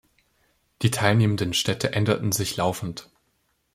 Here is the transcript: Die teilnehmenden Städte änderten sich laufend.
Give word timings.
Die 0.81 0.89
teilnehmenden 0.89 1.53
Städte 1.53 1.93
änderten 1.93 2.31
sich 2.31 2.57
laufend. 2.57 3.11